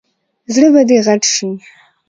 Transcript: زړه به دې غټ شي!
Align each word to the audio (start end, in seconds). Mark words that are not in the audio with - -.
زړه 0.53 0.69
به 0.73 0.81
دې 0.89 0.97
غټ 1.07 1.23
شي! 1.35 1.49